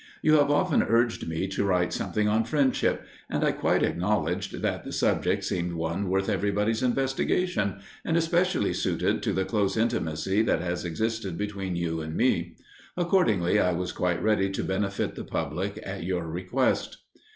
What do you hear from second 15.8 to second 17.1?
at your request.